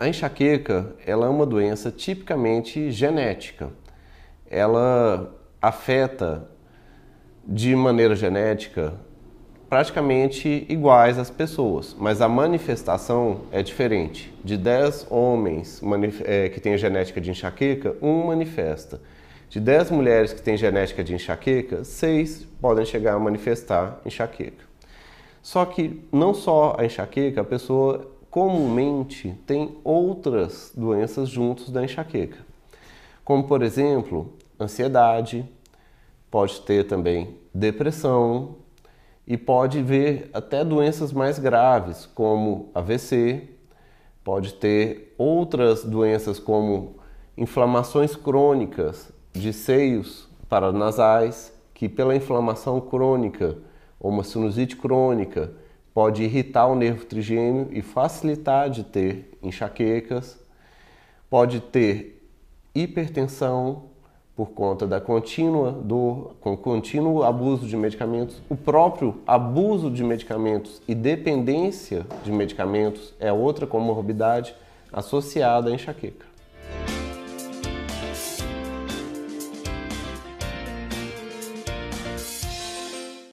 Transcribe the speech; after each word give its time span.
A 0.00 0.08
enxaqueca 0.08 0.94
ela 1.04 1.26
é 1.26 1.28
uma 1.28 1.44
doença 1.44 1.90
tipicamente 1.90 2.90
genética. 2.90 3.68
Ela 4.50 5.30
afeta 5.60 6.48
de 7.46 7.76
maneira 7.76 8.16
genética 8.16 8.94
praticamente 9.68 10.64
iguais 10.70 11.18
às 11.18 11.28
pessoas, 11.28 11.94
mas 11.98 12.22
a 12.22 12.28
manifestação 12.28 13.42
é 13.52 13.62
diferente. 13.62 14.32
De 14.42 14.56
10 14.56 15.08
homens 15.10 15.82
é, 16.24 16.48
que 16.48 16.60
têm 16.60 16.78
genética 16.78 17.20
de 17.20 17.30
enxaqueca, 17.30 17.94
um 18.00 18.24
manifesta. 18.24 19.02
De 19.50 19.60
10 19.60 19.90
mulheres 19.90 20.32
que 20.32 20.40
têm 20.40 20.56
genética 20.56 21.04
de 21.04 21.14
enxaqueca, 21.14 21.84
6 21.84 22.46
podem 22.58 22.86
chegar 22.86 23.16
a 23.16 23.18
manifestar 23.18 24.00
enxaqueca. 24.06 24.64
Só 25.42 25.66
que 25.66 26.02
não 26.10 26.32
só 26.32 26.74
a 26.78 26.86
enxaqueca, 26.86 27.42
a 27.42 27.44
pessoa 27.44 28.18
comumente 28.30 29.36
tem 29.46 29.78
outras 29.82 30.72
doenças 30.76 31.28
juntos 31.28 31.70
da 31.70 31.84
enxaqueca, 31.84 32.38
como 33.24 33.44
por 33.44 33.62
exemplo, 33.62 34.32
ansiedade, 34.58 35.44
pode 36.30 36.60
ter 36.60 36.86
também 36.86 37.36
depressão 37.52 38.56
e 39.26 39.36
pode 39.36 39.82
ver 39.82 40.30
até 40.32 40.64
doenças 40.64 41.12
mais 41.12 41.38
graves, 41.38 42.06
como 42.14 42.70
AVC, 42.74 43.48
pode 44.22 44.54
ter 44.54 45.14
outras 45.18 45.84
doenças 45.84 46.38
como 46.38 46.96
inflamações 47.36 48.14
crônicas 48.14 49.10
de 49.32 49.52
seios 49.52 50.28
paranasais, 50.48 51.52
que 51.74 51.88
pela 51.88 52.14
inflamação 52.14 52.80
crônica 52.80 53.56
ou 53.98 54.10
uma 54.10 54.24
sinusite 54.24 54.76
crônica 54.76 55.52
pode 55.92 56.22
irritar 56.22 56.66
o 56.66 56.74
nervo 56.74 57.04
trigêmeo 57.04 57.68
e 57.70 57.82
facilitar 57.82 58.70
de 58.70 58.84
ter 58.84 59.38
enxaquecas, 59.42 60.38
pode 61.28 61.60
ter 61.60 62.26
hipertensão 62.74 63.90
por 64.36 64.52
conta 64.52 64.86
da 64.86 65.00
contínua 65.00 65.70
dor, 65.70 66.34
com 66.40 66.56
contínuo 66.56 67.22
abuso 67.22 67.66
de 67.66 67.76
medicamentos. 67.76 68.40
O 68.48 68.56
próprio 68.56 69.20
abuso 69.26 69.90
de 69.90 70.02
medicamentos 70.02 70.80
e 70.88 70.94
dependência 70.94 72.06
de 72.24 72.32
medicamentos 72.32 73.12
é 73.20 73.30
outra 73.30 73.66
comorbidade 73.66 74.54
associada 74.92 75.70
à 75.70 75.74
enxaqueca. 75.74 76.29